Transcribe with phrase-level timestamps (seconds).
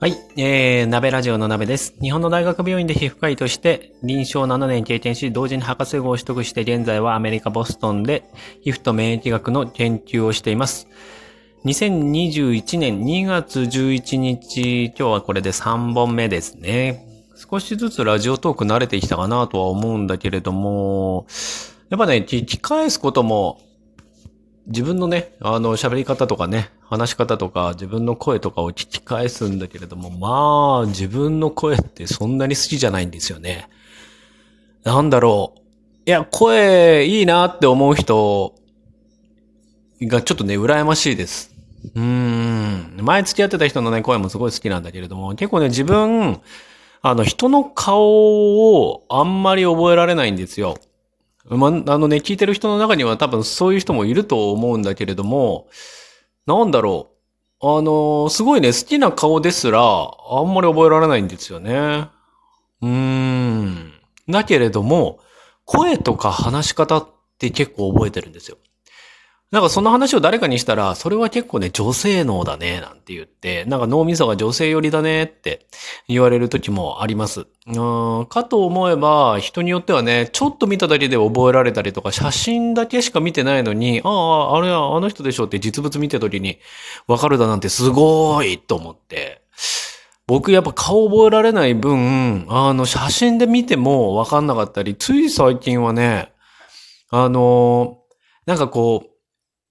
[0.00, 0.14] はい。
[0.36, 1.92] えー、鍋ラジオの鍋です。
[2.00, 8.30] 日本の大学病院で皮膚科医として臨床7年経験し、同時に博士号を取得して現在はアメリカ・ボストンで
[8.60, 10.86] 皮膚と免疫学の研究をしています。
[11.64, 17.04] 2021年2月11日、今日はこれで3本目ですね。
[17.34, 21.26] 少しずつラジオトーク慣れてきたかなとは思うんだけれども、
[21.90, 23.60] やっぱね、聞き返すことも
[24.68, 33.68] 自分のね、あの、喋り方とかね、話し方とか、自分の声とかを聞き返すんだけれども、まあ、自分の声ってそんなに好きじゃないんですよね。
[34.84, 35.60] なんだろう。
[36.06, 38.54] いや、声いいなって思う人
[40.02, 41.54] がちょっとね、羨ましいです。
[41.94, 42.96] うん。
[43.02, 46.40] 前付き合ってた人のね、声もすごい好きなんだけれども、結構ね、自分、
[47.02, 50.78] あの、人の顔をあんまり覚えられないんですよ。
[51.50, 55.68] ま、あのね、聞いてる人の中には多分そういう人もいると思うんだけれども、
[56.48, 57.10] なんだろ
[57.60, 57.78] う。
[57.78, 62.08] あの、すごいね、好きな顔ですら、あんまり覚えられないんですよね。
[62.80, 63.92] うーん。
[64.30, 65.18] だけれども、
[65.66, 68.56] 声とか話し方って結構覚えてるんですよ。
[69.50, 75.66] なんかその話を誰かにしたら、それは結構ね、女性脳だね、なんて言って、なんか脳みそが女性寄りだねって
[76.06, 77.46] 言われる時もあります。
[77.66, 86.58] うん、かと思えば、人によってはね、ちょっと見ただけで覚えられたりとか、写真だけしか見てないのに、ああ、あれはあの人でしょって実物見てた時に
[87.06, 89.40] わかるだなんてすごいと思って。
[90.26, 96.34] 僕やっぱ顔覚えられない分、あの、写真で見てもわかんなかったり、つい最近はね、
[97.08, 98.00] あの、
[98.44, 99.17] なんかこう、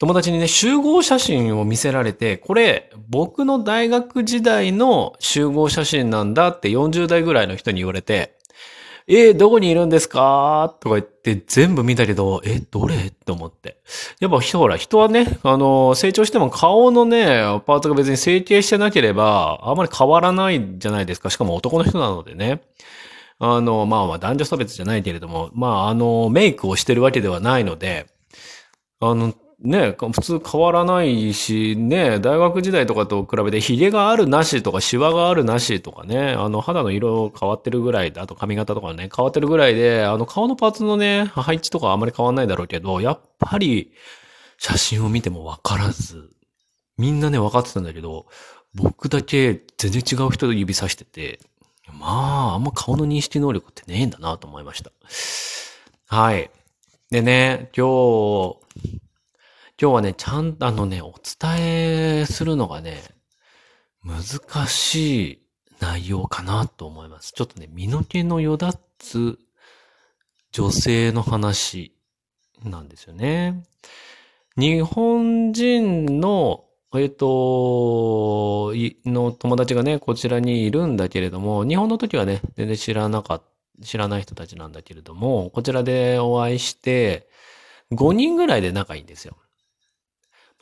[0.00, 8.38] 友達にね、集合写真を見せられて、これ、僕の大学時代の集合写真なんだって40代ぐらいの人に言われて、
[9.06, 10.74] えー、どこにいるんですか？
[10.80, 12.94] とか言って全部見たけど、え、どれ？
[12.96, 13.76] って思って。
[14.20, 21.28] やっぱほら、人はね、あの、成長しても顔のね、パーツが別に成形してなければ、あまり変わらないじゃないですか。
[21.28, 22.62] しかも男の人なのでね。
[23.38, 28.06] あの、まあまあ男女差別じゃないけれども、まああの、メイクをしてるわけではないので、
[29.00, 43.92] あの、ね、普通変わらないし、ね、大学時代とかと比べて髭があるなしとかシワがあるなしとかね、あの肌の色変わってるぐらいで、あと髪型とかね、変わってるぐらいで、あの顔のパーツのね、配置とかあんまり変わんないだろうけど、やっぱり
[44.56, 46.30] 写真を見てもわからず、
[46.96, 48.26] みんなね、分かってたんだけど、
[48.74, 51.38] 僕だけ全然違う人と指さしてて、
[51.98, 54.90] まあ、あんま顔の認識能力ってねえんだなと思いました。
[56.06, 56.50] はい。
[57.10, 58.56] でね、今日、
[59.80, 63.00] 今日はね、ちゃんとあのね、お伝えするのがね、
[64.04, 65.42] 難しい
[65.80, 67.32] 内容かなと思います。
[67.32, 69.38] ちょっとね、身の毛のよだつ
[70.52, 71.96] 女性の話
[72.62, 73.62] なんですよね。
[74.58, 78.74] 日本人の、えっと、
[79.06, 83.46] の友達がね、こちらにいるんだけれども、日本の時はね、全然知らなかった、
[83.82, 87.30] 知らない人たちなんだけれども、こちらでお会いして、
[87.92, 89.38] 5人ぐらいで仲いいんですよ。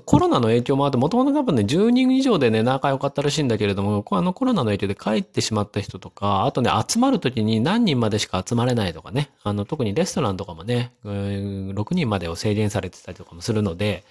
[0.00, 14.02] コロナの影響もあって、もともと多分ね、10人以上でね、仲良かったらしいんだけれども、あのコロナの影響で帰ってしまった人とか、あとね、集まるときに何人までしか集まれないとかね、あの、特にレストランとかもね、6人までを制限されてたりとかもするので、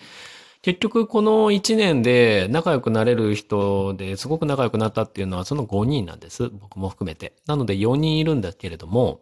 [0.62, 6.48] 結局この1年で仲良くなれる人ですごく仲良くなったっていうのはその5人なんです。
[6.48, 7.34] 僕も含めて。
[7.46, 9.20] なので4人いるんだけれども、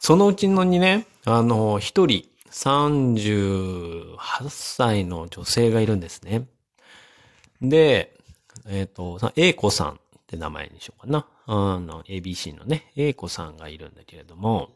[0.00, 4.16] そのうちのにね、あの、1人、38
[4.48, 6.48] 歳の女性がいるんですね。
[7.60, 8.16] で、
[8.66, 9.96] えっ、ー、と、A 子さんっ
[10.26, 11.26] て名前にしようかな。
[11.44, 14.70] あの、ABC のね、A 子さんがいるんだけれども、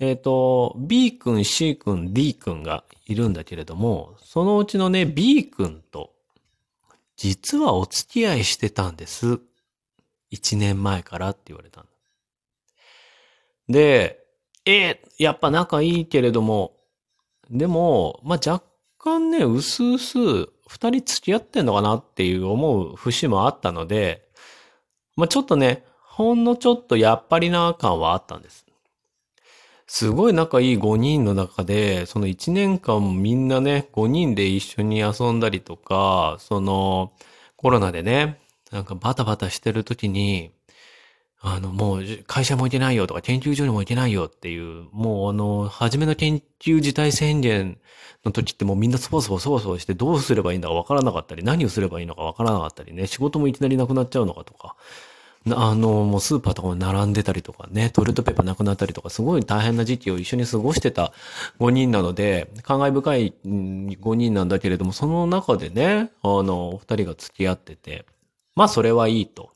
[0.00, 6.12] えっ、ー、と、B 君、C 君、D 君がいるんだけれども、そのうちのね、B 君と、
[7.16, 9.38] 実はお付き合いしてたんです。
[10.32, 11.90] 1年前からって言われたんだ。
[13.68, 14.25] で、
[14.66, 16.76] えー、やっぱ仲いいけれども、
[17.50, 18.64] でも、まあ、若
[18.98, 20.18] 干ね、うすうす
[20.68, 24.26] 二人付き合ってんのかなっていう思う節もあったので、
[25.16, 28.66] まあ、ちょっとね、ほんのちょっとやっぱりな感はあったんです。
[29.86, 37.12] すごい仲いい5人の中で、その1年間みんなね、5人で一緒に遊んだりとか、その
[37.56, 38.40] コロナでね、
[38.72, 40.50] なんかバタバタしてる時に、
[41.40, 47.78] あの、もう会社も行けないよとか研究所にも行けないよっていう、もうあの、初めの研究事態宣言
[48.24, 54.76] の時ってもうみんなそわそわそわそわしてどうすればいいんだかわからなかったり、何をすればいいのかわからなかったりね、仕事もいきなりなくなっちゃうのかとか、
[55.54, 61.12] あの、もうスーパーとかに並んでたりとかね、トイレットペーパーなくなったりとか、すごい大変な時期を一緒に過ごしてた
[61.60, 68.06] 5人なので、感慨深い5人なんだけれども、その中でね、あの、お二人が付き合ってて、
[68.56, 69.50] まあそれはいいと。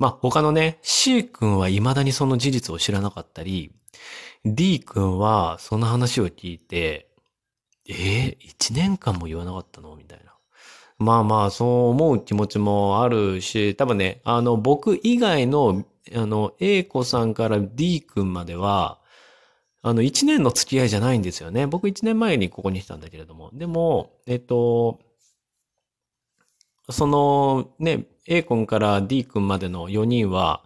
[0.00, 3.70] まあ他のね、C 君は未だにその事実を知らなかったり、
[4.44, 7.10] D 君はその話を聞いて、
[7.86, 9.94] えー、1年間も言わなかったの？
[9.96, 10.34] みたいな。
[10.98, 19.00] まあまあ、そう思う気持ちもあるし、多分ね、あの、僕以外の、あの、A 子さんから D 君までは、
[19.82, 21.66] あの、1年の付き合いじゃないんですよね。
[21.66, 23.50] 僕1年前にここに来たんだけれども。
[23.54, 24.98] でも、えっと、
[26.92, 30.62] そのね、A 君から D 君までの4人は、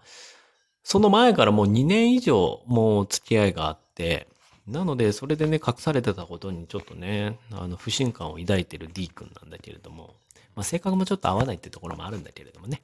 [0.83, 4.29] その前からもう2年以上もう付き合いがあって、
[4.67, 10.15] なので、それでね、隠されてたことにちょっとね、あの、不信感を抱いてる D 君なんだけれども、
[10.57, 12.83] まあ、性格もちょっと合わないってところもあるんだけれどもね。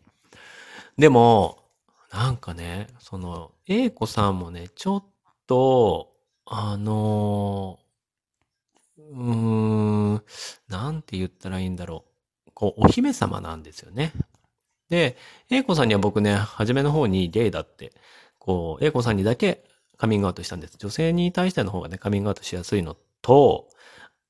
[0.98, 1.58] でも、
[2.12, 5.04] なんかね、その、A 子さんもね、ちょっ
[5.46, 6.12] と、
[6.44, 7.78] あの
[8.96, 10.22] うーん、
[10.69, 12.09] なんて言ったらいいんだろう。
[12.54, 14.12] こう、お姫様なんですよね。
[14.88, 15.16] で、
[15.50, 17.92] A 子さんには僕ね、初めの方にゲイだって、
[18.38, 19.64] こう、A 子さんにだけ
[19.96, 20.76] カミングアウトしたんです。
[20.78, 23.69] 女性に対しての方がね、カミングアウトしやすいのと、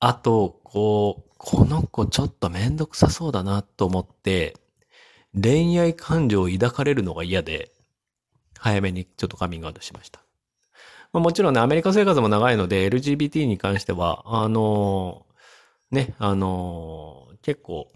[0.01, 4.57] あと、こう、この子ちょっとめんどくさそうだなと思って、
[5.41, 7.71] 恋愛感情を抱かれるのが嫌で、
[8.59, 10.21] 早めにちょっとカミングアウトしました。
[11.13, 17.89] まあ、もちろんね、アメリカ生活も長いので、LGBT に関しては、あのー、ね、あのー、結構、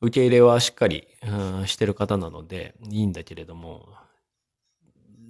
[0.00, 3.88] 受け入れはしっかり、うん、してる方なので、いいんだけれども、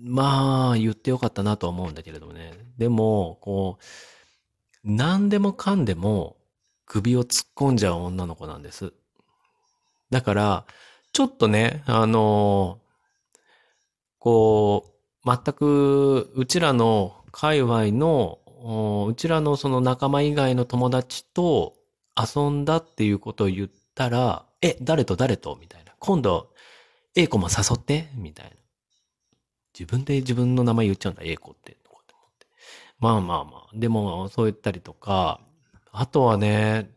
[0.03, 2.53] まあ、言ってよかったなとは思うんだけれどもね。
[2.79, 3.85] でも、こう、
[4.85, 6.37] 何でもかんでも、
[6.87, 8.93] 首を突っ込んじゃう女の子なんです。
[10.11, 10.67] だから、
[11.13, 12.81] ちょっとね、あの
[14.19, 14.93] こ
[15.25, 18.39] う、全く、うちらの界隈の、
[19.09, 21.75] うちらのその仲間以外の友達と
[22.17, 25.57] 遊んだっていうことを言ったら、え、誰と誰と？
[25.61, 25.93] みたいな。
[25.99, 26.51] 今度、
[27.15, 28.09] A 子も誘って？
[28.15, 28.53] みたいな。
[29.79, 31.77] 自分で自分の名前言っちゃうんだ、A 子って。
[33.01, 33.69] まあまあまあ。
[33.73, 35.41] でも、そう言ったりとか、
[35.91, 36.91] あとはね、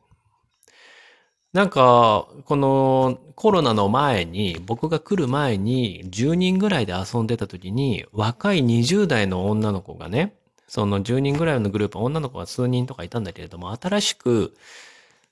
[1.54, 10.36] なんか、このコロナの前に、僕が来る前に10人ぐらいで遊んでた時に、若い20代の女の子がね、
[10.68, 14.56] その10人ぐらいのグループ、女の子が数人とかいたんだけれども、新しく、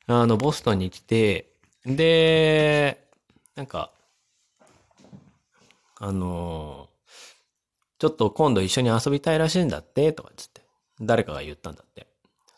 [0.07, 1.50] あの、ボストンに来て、
[1.85, 3.07] で、
[3.55, 3.91] なんか、
[5.97, 6.89] あの、
[7.99, 10.61] ちょっと今度一緒に遊びたいらしいんだって、とかつって、
[10.99, 12.07] 誰かが言ったんだって。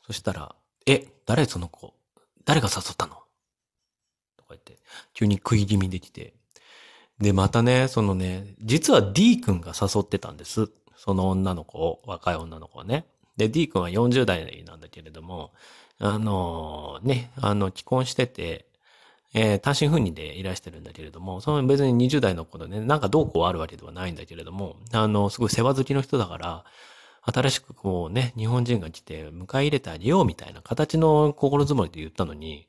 [0.05, 0.55] そしたら、
[0.85, 1.93] え、誰その子？
[2.45, 3.15] 誰が誘ったの？
[4.37, 4.77] とか言って、
[5.13, 6.33] 急に食い気味できて。
[7.19, 10.69] で、またね、そのね、実は D 君が誘ってたんです。
[10.97, 13.05] その女の子を、若い女の子はね。
[13.37, 15.53] で、D 君は40代なんだけれども、
[15.99, 18.65] あのー、ね、あの、既婚してて、
[19.33, 26.65] えー、単身赴任でいらしてるんだけれども、その別に20代の子でね、なんかどうこうあるわけではないんだけれども、あの、すごい世話好きの人だから、
[27.25, 32.68] 新しくこうね、日本人が来て迎え入れてあげようみたいな形の心づもりで言ったのに、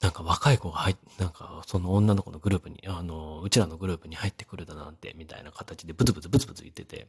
[0.00, 7.06] なんか若い子が入っ、なんかその女の子のグループに、あの、うちらのグループに入ってくるだなんて、みたいな形でブツブツブツブツ言ってて。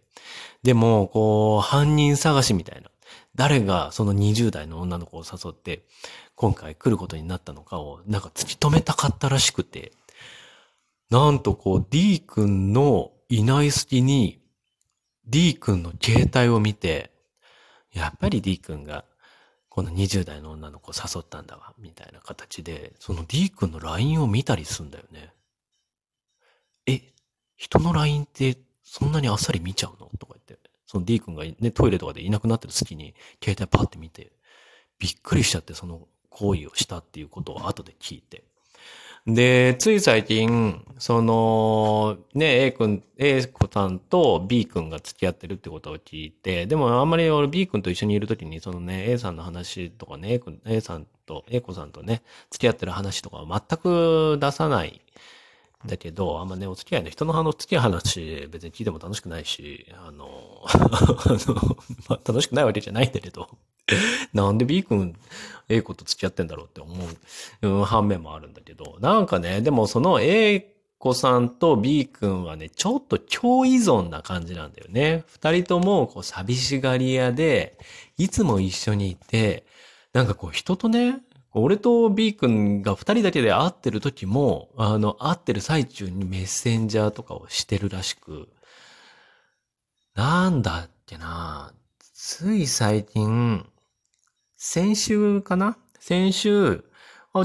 [0.62, 2.92] でも、こう、犯人探しみたいな。
[3.36, 5.86] 誰がその20代の女の子を誘って、
[6.36, 9.92] 今回来ることになったのかを、なんか突き止めたかったらしくて、
[11.10, 14.42] なんとこう D 君のいない隙に
[15.26, 17.12] D 君の携帯を見て、
[17.92, 19.06] やっぱり D 君が
[19.70, 25.34] この20代の女の子を誘ったんだわ、みたいな形で、その D 君の LINE を見たりすんだよね。
[26.86, 27.02] え、
[27.56, 30.10] 人の LINE ってそんなにあっさり見ちゃうの？
[30.20, 30.43] とか言って、
[30.94, 34.32] その D 君がね、トイレとかでいなくなってる隙に携帯パッて見て、
[35.00, 38.44] びっくりしちゃってその行為をしたっていうことを後で聞いて。
[39.26, 52.22] で、つい最近、その、ね、A 君、A 子さんと B 君が付き合ってるってことを聞いて、でもあんまり俺 B 君と一緒にいるときに、そのね、A さんの話とかね、A 君、A さんと、A 子さんとね、
[52.52, 55.02] 付き合ってる話とかは全く出さない
[55.86, 61.78] だけど、あんまね、お付き合いの人の話、付き合い話別に聞いても楽しくないし、あの、 あの、
[62.10, 63.50] まあ、楽しくないわけじゃないんだけど、
[64.34, 65.16] なんで B 君、
[65.70, 66.94] A 子と付き合ってんだろうって思
[67.62, 70.74] う、うん、反面もあるんだけど、なんかね、でもその A
[71.04, 75.26] 子さんと B 君はね、ちょっと共依存な感じなんだよね。
[75.28, 77.78] 二人とも、こう、寂しがり屋で、
[78.18, 79.66] いつも一緒にいて、
[80.14, 81.20] なんかこう、人とね、
[81.56, 88.50] 俺と B 君が二人だけで会ってる時も、あの、会ってる最中にメッセンジャーとかをしてるらしく、
[90.16, 93.68] なんだっけなつい最近、
[94.58, 95.78] 先週かな？
[96.00, 96.84] 先週、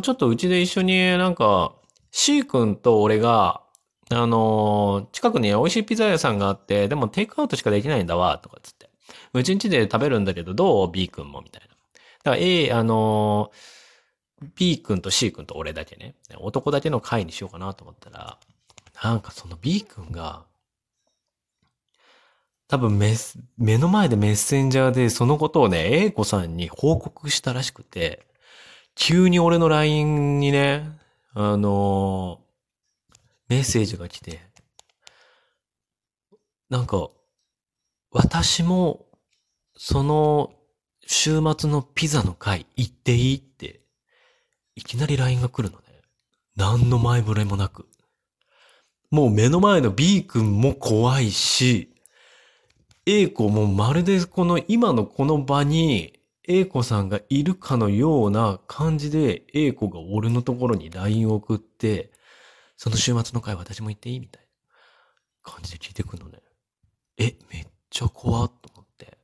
[0.02, 1.74] ちょっとうちで一緒になんか、
[2.10, 3.62] C 君と俺が、
[4.10, 8.88] あの近くに美味しいピザ屋さんがあって、でもテイクアウトしかできないんだわ、とかつって。
[9.34, 11.68] うちんちで食べるんだけど、どう ?B 君も、みたいな。
[11.68, 13.77] だから A、あのー
[14.57, 16.14] B 君と C 君と俺だけね。
[16.38, 18.38] 男だけの会にしようかなと思ったら、
[19.02, 20.45] なんかその B 君が、
[22.68, 28.26] 多分メス、目の前でメッセンジャーでそのことをね、A 子さんに報告したらしくて、
[28.95, 30.90] 急に俺の LINE にね、
[31.35, 32.49] あのー
[33.49, 34.40] メッセージが来て、
[36.68, 37.09] なんか、
[38.11, 39.07] 私も、
[39.75, 40.52] その、
[41.07, 43.77] 週末のピザの会行っていいって、
[44.78, 45.85] いきなり LINE が来るのね。
[46.54, 47.88] 何の前触れもなく。
[49.11, 51.92] もう目の前の B 君も怖いし、
[53.04, 62.12] A 子もまるでこの今のこの場に A 子さんがいるかのような感じで A 子が俺のところに LINE を送って、
[62.76, 64.47] その週末の会私も行っていいみたい
[65.44, 66.38] な感じで聞いてくるのね。
[67.18, 69.18] え、めっちゃ怖っと思って。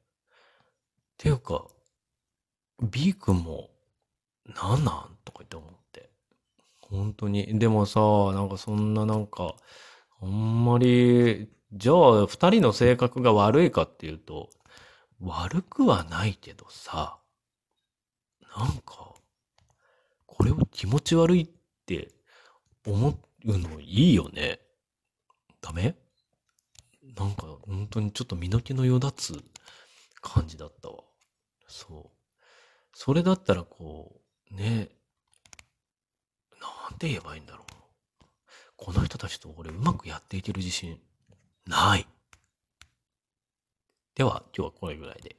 [1.17, 1.65] ていうか、
[2.83, 3.71] B 君も、
[4.47, 5.14] なんなん？
[5.35, 6.11] とか言って思って。
[6.81, 7.59] 本当に。
[7.59, 8.01] でもさ、
[8.33, 9.57] なんかそんななんか、
[10.23, 14.51] あんまり、じゃあ二人の性格が悪いかっていうと、
[15.21, 17.19] 悪くはないけどさ、
[18.57, 19.15] なんか、
[20.27, 21.49] これを気持ち悪いっ
[21.87, 22.13] て
[22.87, 24.61] 思うのいいよね。
[25.61, 25.97] ダメ？
[27.17, 29.43] なんか本当にちょっと身の毛のよだつ
[30.21, 30.97] 感じだったわ。
[31.67, 32.19] そう。
[32.93, 34.21] それだったらこ
[34.53, 34.91] う、ね、
[36.85, 37.65] なんて言えばいいんだろう。
[38.77, 41.01] この人たちと俺うまくやっていける自信
[41.67, 42.07] ない。
[44.15, 45.37] では、今日はこれぐらいで。